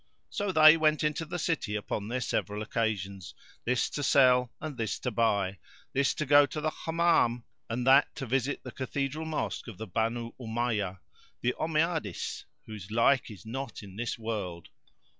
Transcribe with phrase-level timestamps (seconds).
[0.31, 4.87] So they went into the city upon their several occasions, this to sell and that
[5.03, 5.59] to buy;
[5.93, 9.85] this to go to the Hammam and that to visit the Cathedral mosque of the
[9.85, 10.97] Banu Umayyah,
[11.41, 14.69] the Ommiades, whose like is not in this world.